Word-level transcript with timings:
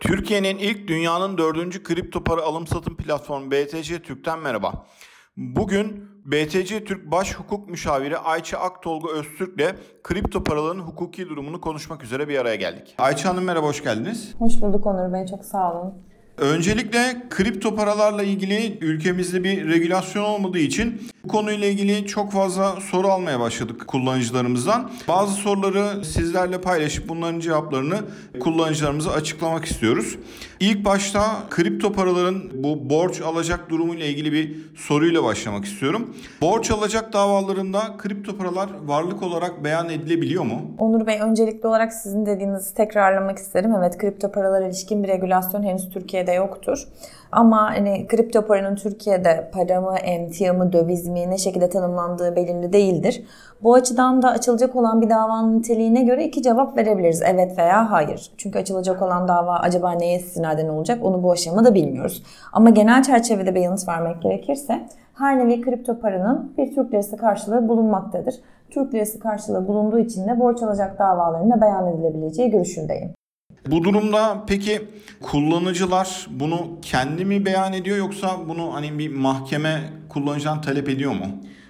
Türkiye'nin 0.00 0.58
ilk 0.58 0.88
dünyanın 0.88 1.38
dördüncü 1.38 1.82
kripto 1.82 2.24
para 2.24 2.42
alım 2.42 2.66
satım 2.66 2.96
platformu 2.96 3.50
BTC 3.50 4.02
Türk'ten 4.02 4.38
merhaba. 4.38 4.86
Bugün 5.36 6.10
BTC 6.24 6.84
Türk 6.84 7.10
Baş 7.10 7.34
Hukuk 7.34 7.68
Müşaviri 7.68 8.18
Ayça 8.18 8.58
Aktolga 8.58 9.10
Öztürk 9.12 9.60
ile 9.60 9.76
kripto 10.02 10.44
paraların 10.44 10.80
hukuki 10.80 11.28
durumunu 11.28 11.60
konuşmak 11.60 12.04
üzere 12.04 12.28
bir 12.28 12.38
araya 12.38 12.56
geldik. 12.56 12.94
Ayça 12.98 13.28
Hanım 13.28 13.44
merhaba, 13.44 13.66
hoş 13.66 13.82
geldiniz. 13.82 14.34
Hoş 14.38 14.60
bulduk 14.60 14.86
Onur 14.86 15.12
Bey, 15.12 15.26
çok 15.26 15.44
sağ 15.44 15.72
olun. 15.72 15.94
Öncelikle 16.38 17.22
kripto 17.30 17.76
paralarla 17.76 18.22
ilgili 18.22 18.78
ülkemizde 18.80 19.44
bir 19.44 19.68
regülasyon 19.68 20.22
olmadığı 20.24 20.58
için 20.58 21.02
bu 21.24 21.28
konuyla 21.28 21.66
ilgili 21.66 22.06
çok 22.06 22.32
fazla 22.32 22.80
soru 22.80 23.08
almaya 23.08 23.40
başladık 23.40 23.86
kullanıcılarımızdan. 23.86 24.90
Bazı 25.08 25.32
soruları 25.32 26.04
sizlerle 26.04 26.60
paylaşıp 26.60 27.08
bunların 27.08 27.40
cevaplarını 27.40 27.98
kullanıcılarımıza 28.40 29.10
açıklamak 29.10 29.64
istiyoruz. 29.64 30.18
İlk 30.60 30.84
başta 30.84 31.22
kripto 31.50 31.92
paraların 31.92 32.42
bu 32.54 32.90
borç 32.90 33.20
alacak 33.20 33.70
durumu 33.70 33.94
ile 33.94 34.08
ilgili 34.08 34.32
bir 34.32 34.56
soruyla 34.76 35.24
başlamak 35.24 35.64
istiyorum. 35.64 36.14
Borç 36.40 36.70
alacak 36.70 37.12
davalarında 37.12 37.80
kripto 37.98 38.36
paralar 38.36 38.68
varlık 38.84 39.22
olarak 39.22 39.64
beyan 39.64 39.88
edilebiliyor 39.90 40.44
mu? 40.44 40.62
Onur 40.78 41.06
Bey 41.06 41.20
öncelikli 41.20 41.66
olarak 41.66 41.92
sizin 41.92 42.26
dediğinizi 42.26 42.74
tekrarlamak 42.74 43.38
isterim. 43.38 43.70
Evet 43.78 43.98
kripto 43.98 44.32
paralara 44.32 44.66
ilişkin 44.66 45.02
bir 45.02 45.08
regülasyon 45.08 45.62
henüz 45.62 45.90
Türkiye'de 45.90 46.29
yoktur. 46.32 46.88
Ama 47.32 47.70
hani 47.70 48.06
kripto 48.06 48.46
paranın 48.46 48.76
Türkiye'de 48.76 49.50
para 49.52 49.80
mı, 49.80 49.94
emtia 50.04 50.52
mı, 50.52 50.72
döviz 50.72 51.08
mi 51.08 51.30
ne 51.30 51.38
şekilde 51.38 51.68
tanımlandığı 51.68 52.36
belirli 52.36 52.72
değildir. 52.72 53.24
Bu 53.62 53.74
açıdan 53.74 54.22
da 54.22 54.30
açılacak 54.30 54.76
olan 54.76 55.00
bir 55.00 55.10
davanın 55.10 55.58
niteliğine 55.58 56.02
göre 56.02 56.24
iki 56.24 56.42
cevap 56.42 56.76
verebiliriz. 56.76 57.22
Evet 57.22 57.58
veya 57.58 57.90
hayır. 57.90 58.32
Çünkü 58.36 58.58
açılacak 58.58 59.02
olan 59.02 59.28
dava 59.28 59.56
acaba 59.56 59.92
neye 59.92 60.18
istinaden 60.18 60.68
olacak 60.68 61.04
onu 61.04 61.22
bu 61.22 61.32
aşamada 61.32 61.74
bilmiyoruz. 61.74 62.22
Ama 62.52 62.70
genel 62.70 63.02
çerçevede 63.02 63.54
bir 63.54 63.60
yanıt 63.60 63.88
vermek 63.88 64.22
gerekirse 64.22 64.86
her 65.14 65.38
nevi 65.38 65.60
kripto 65.60 65.98
paranın 65.98 66.52
bir 66.58 66.74
Türk 66.74 66.92
lirası 66.92 67.16
karşılığı 67.16 67.68
bulunmaktadır. 67.68 68.34
Türk 68.70 68.94
lirası 68.94 69.20
karşılığı 69.20 69.68
bulunduğu 69.68 69.98
için 69.98 70.28
de 70.28 70.40
borç 70.40 70.62
alacak 70.62 70.98
davalarına 70.98 71.60
beyan 71.60 71.86
edilebileceği 71.86 72.50
görüşündeyim. 72.50 73.19
Bu 73.70 73.84
durumda 73.84 74.44
peki 74.46 74.80
kullanıcılar 75.22 76.26
bunu 76.30 76.56
kendi 76.82 77.24
mi 77.24 77.44
beyan 77.44 77.72
ediyor 77.72 77.96
yoksa 77.96 78.28
bunu 78.48 78.74
hani 78.74 78.98
bir 78.98 79.16
mahkeme 79.16 79.80
kullanıcıdan 80.08 80.60
talep 80.60 80.88
ediyor 80.88 81.12
mu? 81.12 81.26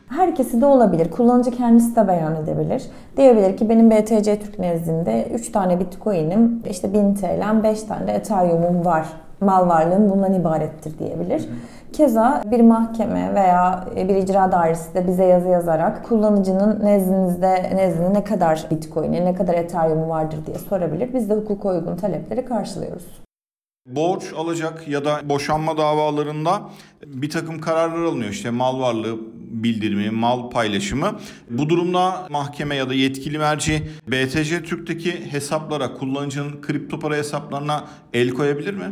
Herkesi 0.09 0.61
de 0.61 0.67
olabilir. 0.67 1.11
Kullanıcı 1.11 1.51
kendisi 1.51 1.97
de 1.97 2.09
beyan 2.09 2.37
edebilir. 2.37 2.83
Diyebilir 3.17 3.57
ki 3.57 3.69
benim 3.69 3.91
BTC 3.91 4.41
Türk 4.41 4.59
nezdinde 4.59 5.29
3 5.35 5.53
tane 5.53 5.81
Bitcoin'im, 5.81 6.63
işte 6.71 6.93
1000 6.93 7.15
TL'm, 7.15 7.63
5 7.63 7.83
tane 7.83 8.13
Ethereum'um 8.13 8.85
var. 8.85 9.07
Mal 9.41 9.69
varlığım 9.69 10.11
bundan 10.11 10.35
ibarettir 10.35 10.99
diyebilir. 10.99 11.49
Keza 11.93 12.43
bir 12.51 12.61
mahkeme 12.61 13.35
veya 13.35 13.85
bir 13.97 14.17
icra 14.17 14.53
dairesi 14.53 14.95
de 14.95 15.07
bize 15.07 15.25
yazı 15.25 15.49
yazarak 15.49 16.05
kullanıcının 16.05 16.85
nezdinizde 16.85 17.77
nezdinde 17.77 18.15
ne 18.15 18.25
kadar 18.25 18.67
Bitcoin'i, 18.71 19.25
ne 19.25 19.35
kadar 19.35 19.55
Ethereum'u 19.55 20.09
vardır 20.09 20.39
diye 20.47 20.59
sorabilir. 20.59 21.15
Biz 21.15 21.31
de 21.31 21.35
hukuka 21.35 21.69
uygun 21.69 21.97
talepleri 21.97 22.45
karşılıyoruz. 22.45 23.07
Borç 23.87 24.33
alacak 24.37 24.89
ya 24.89 25.05
da 25.05 25.29
boşanma 25.29 25.79
davalarında 25.79 26.61
bir 27.07 27.31
takım 27.31 27.61
kararlar 27.61 28.03
alınıyor. 28.05 28.31
İşte 28.31 28.51
mal 28.51 28.81
varlığı 28.81 29.19
bildirimi, 29.51 30.11
mal 30.11 30.51
paylaşımı. 30.51 31.11
Bu 31.51 31.69
durumda 31.69 32.27
mahkeme 32.31 32.75
ya 32.75 32.89
da 32.89 32.95
yetkili 32.95 33.39
merci 33.39 33.83
BTC 34.09 34.63
Türk'teki 34.63 35.33
hesaplara, 35.33 35.95
kullanıcının 35.95 36.61
kripto 36.61 36.99
para 36.99 37.17
hesaplarına 37.17 37.85
el 38.13 38.31
koyabilir 38.31 38.75
mi? 38.75 38.85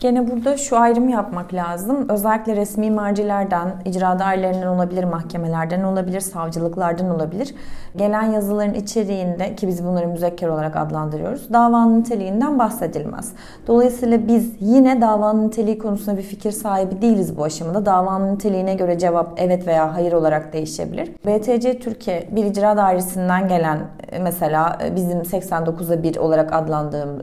Gene 0.00 0.30
burada 0.30 0.56
şu 0.56 0.78
ayrımı 0.78 1.10
yapmak 1.10 1.54
lazım. 1.54 2.08
Özellikle 2.08 2.56
resmi 2.56 2.90
mercilerden, 2.90 3.68
icra 3.84 4.18
dairelerinden 4.18 4.66
olabilir, 4.66 5.04
mahkemelerden 5.04 5.82
olabilir, 5.82 6.20
savcılıklardan 6.20 7.10
olabilir. 7.10 7.54
Gelen 7.96 8.22
yazıların 8.22 8.74
içeriğinde 8.74 9.54
ki 9.56 9.68
biz 9.68 9.84
bunları 9.84 10.08
müzekker 10.08 10.48
olarak 10.48 10.76
adlandırıyoruz. 10.76 11.52
Davanın 11.52 12.00
niteliğinden 12.00 12.58
bahsedilmez. 12.58 13.32
Dolayısıyla 13.66 14.28
biz 14.28 14.52
yine 14.60 15.00
davanın 15.00 15.46
niteliği 15.46 15.78
konusunda 15.78 16.16
bir 16.16 16.22
fikir 16.22 16.50
sahibi 16.50 17.02
değiliz 17.02 17.36
bu 17.36 17.44
aşamada. 17.44 17.86
Davanın 17.86 18.34
niteliğine 18.34 18.74
göre 18.74 18.98
cevap 18.98 19.32
evet 19.36 19.66
veya 19.66 19.94
hayır 19.94 20.12
olarak 20.12 20.52
değişebilir. 20.52 21.10
BTC 21.26 21.78
Türkiye 21.78 22.28
bir 22.30 22.44
icra 22.44 22.76
dairesinden 22.76 23.48
gelen 23.48 23.78
mesela 24.20 24.78
bizim 24.96 25.18
89'a 25.18 26.02
1 26.02 26.16
olarak 26.16 26.52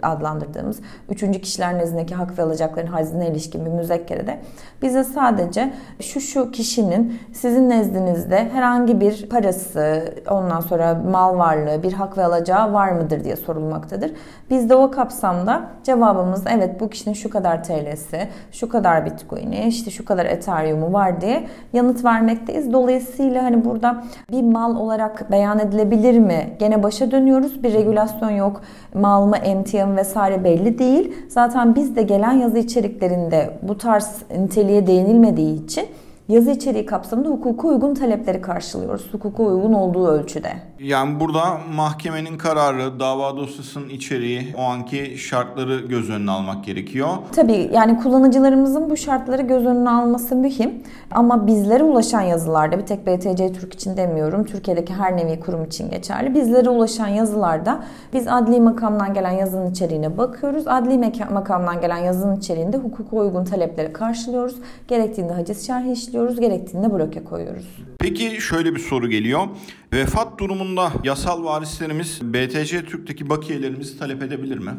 adlandırdığımız 0.03 0.80
üçüncü 1.09 1.41
kişiler 1.41 1.78
nezdindeki 1.78 2.16
hak 2.16 2.40
ve 2.40 2.44
alacak 2.44 2.66
alacakların 2.67 2.88
hazinine 2.88 3.28
ilişkin 3.28 3.66
bir 3.66 3.72
müzekkerede 3.72 4.38
bize 4.81 5.03
sadece 5.03 5.73
şu 6.00 6.22
şu 6.22 6.51
kişinin 6.51 7.19
sizin 7.33 7.69
nezdinizde 7.69 8.50
herhangi 8.53 9.00
bir 9.00 9.29
parası, 9.29 10.13
ondan 10.29 10.59
sonra 10.59 11.01
mal 11.11 11.38
varlığı, 11.38 11.83
bir 11.83 11.94
hak 11.94 12.17
ve 12.17 12.25
alacağı 12.25 12.73
var 12.73 12.91
mıdır 12.91 13.23
diye 13.23 13.35
sorulmaktadır. 13.35 14.11
Biz 14.50 14.69
de 14.69 14.75
o 14.75 14.91
kapsamda 14.91 15.61
cevabımız 15.83 16.44
evet 16.50 16.79
bu 16.79 16.89
kişinin 16.89 17.16
şu 17.16 17.29
kadar 17.29 17.63
TL'si, 17.63 18.27
şu 18.51 18.69
kadar 18.69 19.06
Bitcoin'i, 19.06 19.67
işte 19.67 19.91
şu 19.91 20.06
kadar 20.06 20.25
Ethereum'u 20.25 20.94
var 20.94 21.22
diye 21.22 21.47
yanıt 21.73 22.06
vermekteyiz. 22.06 22.73
Dolayısıyla 22.73 23.44
hani 23.44 23.66
burada 23.66 24.03
bir 24.31 24.44
mal 24.44 24.75
olarak 24.75 25.31
beyan 25.31 25.59
edilebilir 25.59 26.19
mi? 26.19 26.56
Gene 26.59 26.83
başa 26.83 27.11
dönüyoruz. 27.11 27.63
Bir 27.63 27.73
regülasyon 27.73 28.29
yok. 28.29 28.61
Mal 28.94 29.25
mı, 29.25 29.38
emtia 29.38 29.85
mı 29.85 29.95
vesaire 29.95 30.44
belli 30.44 30.79
değil. 30.79 31.13
Zaten 31.29 31.75
biz 31.75 31.95
de 31.95 32.01
gelen 32.01 32.31
yazı 32.31 32.56
içeriklerinde 32.59 33.59
bu 33.62 33.78
tarz 33.78 34.16
niteliğe 34.38 34.88
değinilmediği 34.88 35.66
için 35.66 35.85
yazı 36.29 36.51
içeriği 36.51 36.85
kapsamında 36.85 37.29
hukuka 37.29 37.67
uygun 37.67 37.93
talepleri 37.93 38.41
karşılıyoruz. 38.41 39.09
Hukuka 39.11 39.43
uygun 39.43 39.73
olduğu 39.73 40.07
ölçüde. 40.07 40.53
Yani 40.79 41.19
burada 41.19 41.57
mahkemenin 41.75 42.38
kararı, 42.38 42.99
dava 42.99 43.38
dosyasının 43.38 43.89
içeriği, 43.89 44.53
o 44.57 44.61
anki 44.61 45.17
şartları 45.17 45.79
göz 45.79 46.09
önüne 46.09 46.31
almak 46.31 46.63
gerekiyor. 46.63 47.09
Tabii 47.35 47.69
yani 47.73 47.99
kullanıcılarımızın 47.99 48.89
bu 48.89 48.97
şartları 48.97 49.41
göz 49.41 49.65
önüne 49.65 49.89
alması 49.89 50.35
mühim. 50.35 50.83
Ama 51.11 51.47
bizlere 51.47 51.83
ulaşan 51.83 52.21
yazılarda, 52.21 52.77
bir 52.77 52.85
tek 52.85 53.07
BTC 53.07 53.53
Türk 53.53 53.73
için 53.73 53.97
demiyorum, 53.97 54.44
Türkiye'deki 54.44 54.94
her 54.94 55.17
nevi 55.17 55.39
kurum 55.39 55.65
için 55.65 55.89
geçerli. 55.89 56.35
Bizlere 56.35 56.69
ulaşan 56.69 57.07
yazılarda 57.07 57.79
biz 58.13 58.27
adli 58.27 58.59
makamdan 58.59 59.13
gelen 59.13 59.31
yazının 59.31 59.71
içeriğine 59.71 60.17
bakıyoruz. 60.17 60.67
Adli 60.67 61.11
makamdan 61.31 61.81
gelen 61.81 61.97
yazının 61.97 62.35
içeriğinde 62.35 62.77
hukuka 62.77 63.17
uygun 63.17 63.45
talepleri 63.45 63.94
karşılıyoruz. 63.94 64.55
Gerektiğinde 64.88 65.33
haciz 65.33 65.67
şerhi 65.67 65.91
işliyoruz, 65.91 66.16
gerektiğinde 66.25 66.94
bloke 66.94 67.23
koyuyoruz. 67.23 67.67
Peki 68.00 68.41
şöyle 68.41 68.75
bir 68.75 68.79
soru 68.79 69.09
geliyor. 69.09 69.47
Vefat 69.94 70.39
durumunda 70.39 70.89
yasal 71.03 71.44
varislerimiz 71.44 72.22
BTC 72.23 72.85
Türk'teki 72.85 73.29
bakiyelerimizi 73.29 74.00
talep 74.00 74.23
edebilir 74.23 74.57
mi? 74.57 74.72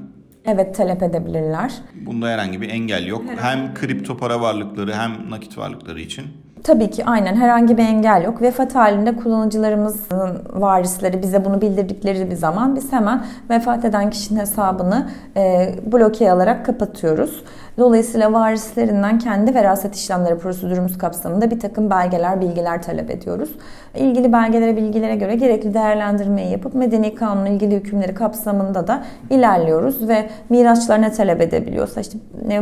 Evet 0.45 0.75
talep 0.75 1.03
edebilirler. 1.03 1.73
Bunda 2.07 2.27
herhangi 2.29 2.61
bir 2.61 2.71
engel 2.71 3.07
yok. 3.07 3.23
Herhangi. 3.29 3.43
Hem 3.63 3.75
kripto 3.75 4.17
para 4.17 4.41
varlıkları 4.41 4.95
hem 4.95 5.31
nakit 5.31 5.59
varlıkları 5.59 6.01
için. 6.01 6.25
Tabii 6.65 6.91
ki 6.91 7.05
aynen 7.05 7.37
herhangi 7.37 7.79
bir 7.79 7.83
engel 7.83 8.23
yok. 8.25 8.43
Vefat 8.43 8.75
halinde 8.75 9.17
kullanıcılarımızın 9.17 10.43
varisleri 10.53 11.23
bize 11.23 11.45
bunu 11.45 11.61
bildirdikleri 11.61 12.31
bir 12.31 12.35
zaman 12.37 12.77
biz 12.77 12.93
hemen 12.93 13.25
vefat 13.51 13.85
eden 13.85 14.11
kişinin 14.11 14.41
hesabını 14.41 15.11
e, 15.37 15.75
bloke 15.93 16.33
alarak 16.33 16.67
kapatıyoruz. 16.67 17.43
Dolayısıyla 17.79 18.33
varislerinden 18.33 19.19
kendi 19.19 19.55
veraset 19.55 19.95
işlemleri 19.95 20.39
prosedürümüz 20.39 20.99
kapsamında 20.99 21.51
bir 21.51 21.61
takım 21.61 21.91
belgeler, 21.91 22.41
bilgiler 22.41 22.83
talep 22.83 23.11
ediyoruz. 23.11 23.51
İlgili 23.95 24.33
belgelere, 24.33 24.77
bilgilere 24.77 25.17
göre 25.17 25.35
gerekli 25.35 25.75
değerlendirmeyi 25.75 26.51
yapıp 26.51 26.75
medeni 26.75 27.15
kanunun 27.15 27.47
ilgili 27.47 27.77
hükümleri 27.77 28.15
kapsamında 28.15 28.87
da 28.87 29.03
ilerliyoruz 29.31 30.09
ve 30.09 30.31
miraçlar 30.49 31.03
ne 31.03 31.13
talep 31.13 31.41
edebiliyorsa 31.41 32.01
işte 32.01 32.19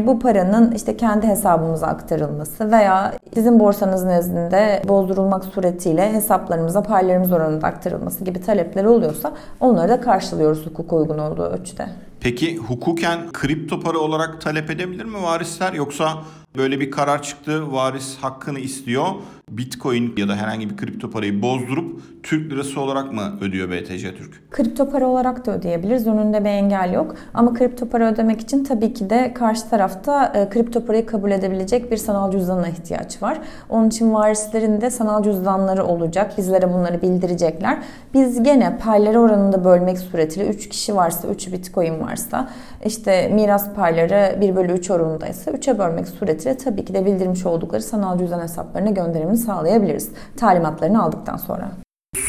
bu 0.07 0.19
paranın 0.19 0.73
işte 0.73 0.97
kendi 0.97 1.27
hesabımıza 1.27 1.87
aktarılması 1.87 2.71
veya 2.71 3.13
sizin 3.35 3.61
borsanız 3.61 4.05
nezdinde 4.05 4.83
bozdurulmak 4.89 5.45
suretiyle 5.45 6.13
hesaplarımıza 6.13 6.83
paylarımız 6.83 7.33
oranında 7.33 7.67
aktarılması 7.67 8.25
gibi 8.25 8.41
talepleri 8.41 8.89
oluyorsa 8.89 9.33
onları 9.61 9.89
da 9.89 10.01
karşılıyoruz 10.01 10.67
hukuk 10.67 10.93
uygun 10.93 11.19
olduğu 11.19 11.43
ölçüde. 11.43 11.87
Peki 12.21 12.57
hukuken 12.57 13.33
kripto 13.33 13.81
para 13.81 13.99
olarak 13.99 14.41
talep 14.41 14.71
edebilir 14.71 15.05
mi 15.05 15.23
varisler 15.23 15.73
yoksa 15.73 16.25
böyle 16.59 16.81
bir 16.81 16.91
karar 16.91 17.23
çıktı 17.23 17.73
varis 17.73 18.17
hakkını 18.17 18.59
istiyor 18.59 19.07
Bitcoin 19.51 20.15
ya 20.17 20.29
da 20.29 20.37
herhangi 20.37 20.71
bir 20.71 20.77
kripto 20.77 21.11
parayı 21.11 21.43
bozdurup 21.43 22.01
Türk 22.23 22.53
lirası 22.53 22.81
olarak 22.81 23.13
mı 23.13 23.39
ödüyor 23.41 23.71
BTC 23.71 24.15
Türk? 24.15 24.51
Kripto 24.51 24.91
para 24.91 25.07
olarak 25.07 25.47
da 25.47 25.53
ödeyebiliriz. 25.53 26.07
Önünde 26.07 26.41
bir 26.41 26.49
engel 26.49 26.93
yok. 26.93 27.15
Ama 27.35 27.55
kripto 27.55 27.89
para 27.89 28.13
ödemek 28.13 28.41
için 28.41 28.65
tabii 28.65 28.95
ki 28.95 29.11
de 29.11 29.35
karşı 29.35 29.71
tarafta 29.71 30.33
e, 30.35 30.49
kripto 30.49 30.85
parayı 30.85 31.07
kabul 31.07 31.31
edebilecek 31.31 31.91
bir 31.91 31.97
sanal 31.97 32.31
cüzdanına 32.31 32.69
ihtiyaç 32.69 33.23
var. 33.23 33.41
Onun 33.69 33.89
için 33.89 34.15
varislerin 34.15 34.81
de 34.81 34.91
sanal 34.91 35.23
cüzdanları 35.23 35.85
olacak. 35.85 36.39
Bizlere 36.39 36.73
bunları 36.73 37.03
bildirecekler. 37.03 37.79
Biz 38.15 38.43
gene 38.43 38.79
payları 38.79 39.21
oranında 39.21 39.65
bölmek 39.65 39.99
suretiyle 39.99 40.49
3 40.49 40.69
kişi 40.69 40.97
varsa 40.97 41.29
3 41.29 41.53
Bitcoin 41.53 42.01
varsa 42.01 42.49
işte 42.85 43.29
miras 43.29 43.75
payları 43.75 44.41
1 44.41 44.57
bölü 44.57 44.73
3 44.73 44.91
oranındaysa 44.91 45.51
3'e 45.51 45.79
bölmek 45.79 46.09
suretiyle 46.09 46.46
tabii 46.55 46.85
ki 46.85 46.95
de 46.95 47.07
bildirmiş 47.07 47.47
oldukları 47.47 47.83
sanal 47.83 48.19
cüzdan 48.19 48.41
hesaplarına 48.41 48.91
gönderimini 48.91 49.37
sağlayabiliriz. 49.37 50.11
Talimatlarını 50.37 51.03
aldıktan 51.03 51.37
sonra. 51.37 51.71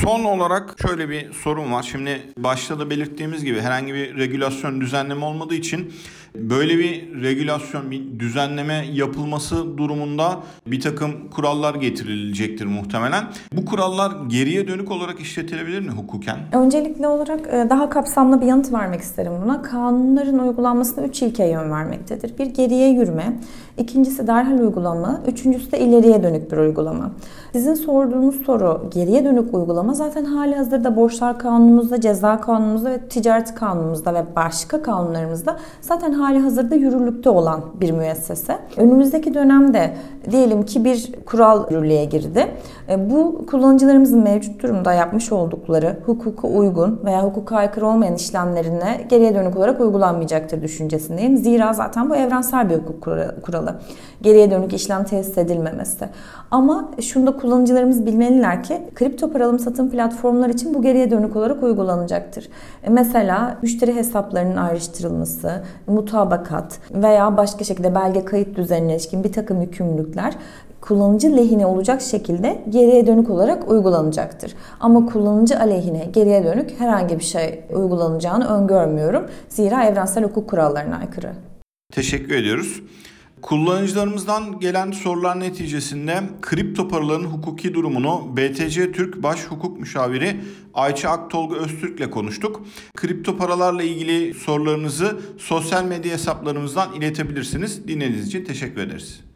Son 0.01 0.23
olarak 0.23 0.75
şöyle 0.81 1.09
bir 1.09 1.33
sorun 1.33 1.71
var. 1.71 1.83
Şimdi 1.83 2.21
başta 2.37 2.79
da 2.79 2.89
belirttiğimiz 2.89 3.45
gibi 3.45 3.61
herhangi 3.61 3.93
bir 3.93 4.17
regülasyon 4.17 4.81
düzenleme 4.81 5.25
olmadığı 5.25 5.55
için 5.55 5.93
böyle 6.37 6.77
bir 6.77 7.23
regülasyon, 7.23 7.91
bir 7.91 8.19
düzenleme 8.19 8.85
yapılması 8.93 9.77
durumunda 9.77 10.39
bir 10.67 10.81
takım 10.81 11.11
kurallar 11.35 11.75
getirilecektir 11.75 12.65
muhtemelen. 12.65 13.23
Bu 13.53 13.65
kurallar 13.65 14.11
geriye 14.27 14.67
dönük 14.67 14.91
olarak 14.91 15.19
işletilebilir 15.19 15.79
mi 15.79 15.91
hukuken? 15.91 16.37
Öncelikli 16.51 17.07
olarak 17.07 17.47
e, 17.47 17.67
daha 17.69 17.89
kapsamlı 17.89 18.41
bir 18.41 18.45
yanıt 18.45 18.73
vermek 18.73 19.01
isterim 19.01 19.31
buna. 19.45 19.61
Kanunların 19.61 20.39
uygulanmasına 20.39 21.05
3 21.05 21.21
ilke 21.21 21.45
yön 21.45 21.71
vermektedir. 21.71 22.37
Bir 22.37 22.45
geriye 22.45 22.89
yürüme, 22.89 23.39
ikincisi 23.77 24.27
derhal 24.27 24.59
uygulama, 24.59 25.21
üçüncüsü 25.27 25.71
de 25.71 25.79
ileriye 25.79 26.23
dönük 26.23 26.51
bir 26.51 26.57
uygulama. 26.57 27.11
Sizin 27.51 27.73
sorduğunuz 27.73 28.35
soru 28.45 28.89
geriye 28.93 29.25
dönük 29.25 29.53
uygulama 29.53 29.93
zaten 29.93 30.25
hali 30.25 30.55
hazırda 30.55 30.95
borçlar 30.95 31.39
kanunumuzda, 31.39 32.01
ceza 32.01 32.41
kanunumuzda 32.41 32.91
ve 32.91 32.99
ticaret 32.99 33.55
kanunumuzda 33.55 34.13
ve 34.13 34.25
başka 34.35 34.81
kanunlarımızda 34.81 35.59
zaten 35.81 36.11
hali 36.11 36.26
hazırda 36.35 36.75
yürürlükte 36.75 37.29
olan 37.29 37.61
bir 37.81 37.91
müessese. 37.91 38.57
Önümüzdeki 38.77 39.33
dönemde 39.33 39.93
diyelim 40.31 40.63
ki 40.65 40.85
bir 40.85 41.09
kural 41.25 41.71
yürürlüğe 41.71 42.05
girdi. 42.05 42.47
E, 42.89 43.09
Bu 43.09 43.45
kullanıcılarımızın 43.51 44.23
mevcut 44.23 44.63
durumda 44.63 44.93
yapmış 44.93 45.31
oldukları 45.31 45.97
hukuka 46.05 46.47
uygun 46.47 46.99
veya 47.05 47.23
hukuka 47.23 47.55
aykırı 47.55 47.87
olmayan 47.87 48.15
işlemlerine 48.15 49.05
geriye 49.09 49.35
dönük 49.35 49.57
olarak 49.57 49.81
uygulanmayacaktır 49.81 50.61
düşüncesindeyim. 50.61 51.37
Zira 51.37 51.73
zaten 51.73 52.09
bu 52.09 52.15
evrensel 52.15 52.69
bir 52.69 52.75
hukuk 52.75 53.01
kura- 53.01 53.41
kuralı. 53.41 53.75
Geriye 54.21 54.51
dönük 54.51 54.73
işlem 54.73 55.03
tesis 55.03 55.37
edilmemesi. 55.37 56.05
Ama 56.51 56.89
şunu 57.01 57.27
da 57.27 57.37
kullanıcılarımız 57.37 58.05
bilmeliler 58.05 58.63
ki 58.63 58.77
kripto 58.95 59.31
para 59.31 59.45
alım 59.45 59.59
satım 59.59 59.89
platformlar 59.89 60.49
için 60.49 60.73
bu 60.73 60.81
geriye 60.81 61.11
dönük 61.11 61.35
olarak 61.35 61.63
uygulanacaktır. 61.63 62.49
E, 62.83 62.89
Mesela 62.89 63.57
müşteri 63.61 63.95
hesaplarının 63.95 64.55
ayrıştırılması, 64.55 65.51
mutabakat 66.17 66.79
veya 66.91 67.37
başka 67.37 67.63
şekilde 67.63 67.95
belge 67.95 68.25
kayıt 68.25 68.57
düzenine 68.57 68.93
ilişkin 68.93 69.23
bir 69.23 69.31
takım 69.31 69.61
yükümlülükler 69.61 70.33
kullanıcı 70.81 71.37
lehine 71.37 71.65
olacak 71.65 72.01
şekilde 72.01 72.63
geriye 72.69 73.07
dönük 73.07 73.29
olarak 73.29 73.71
uygulanacaktır. 73.71 74.53
Ama 74.79 75.05
kullanıcı 75.05 75.59
aleyhine 75.59 76.05
geriye 76.05 76.43
dönük 76.43 76.79
herhangi 76.79 77.19
bir 77.19 77.23
şey 77.23 77.63
uygulanacağını 77.73 78.47
öngörmüyorum. 78.47 79.25
Zira 79.49 79.83
evrensel 79.83 80.23
hukuk 80.23 80.49
kurallarına 80.49 80.97
aykırı. 80.97 81.31
Teşekkür 81.93 82.35
ediyoruz. 82.35 82.81
Kullanıcılarımızdan 83.47 84.59
gelen 84.59 84.91
sorular 84.91 85.39
neticesinde 85.39 86.23
kripto 86.41 86.87
paraların 86.87 87.23
hukuki 87.23 87.73
durumunu 87.73 88.37
BTC 88.37 88.91
Türk 88.91 89.23
Baş 89.23 89.45
Hukuk 89.45 89.79
Müşaviri 89.79 90.41
Ayça 90.73 91.09
Aktolga 91.09 91.55
Öztürk 91.55 91.99
ile 91.99 92.09
konuştuk. 92.09 92.65
Kripto 92.95 93.37
paralarla 93.37 93.83
ilgili 93.83 94.33
sorularınızı 94.33 95.19
sosyal 95.37 95.83
medya 95.83 96.13
hesaplarımızdan 96.13 96.93
iletebilirsiniz. 96.93 97.87
Dinlediğiniz 97.87 98.27
için 98.27 98.45
teşekkür 98.45 98.81
ederiz. 98.81 99.26